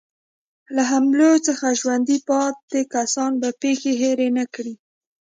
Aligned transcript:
له 0.75 0.83
حملو 0.91 1.31
څخه 1.47 1.65
ژوندي 1.79 2.17
پاتې 2.29 2.79
کسان 2.93 3.31
به 3.41 3.49
پېښې 3.61 3.91
هېرې 4.01 4.29
نه 4.37 4.45
کړي. 4.53 4.75